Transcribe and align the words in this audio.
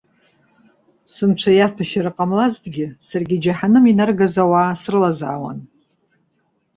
Сынцәа 1.13 1.51
иаҭәашьара 1.53 2.15
ҟамлазҭгьы, 2.15 2.87
саргьы 3.07 3.37
џьаҳаным 3.43 3.85
инаргаз 3.91 4.35
ауаа 4.43 4.77
срылазаауан. 4.81 5.59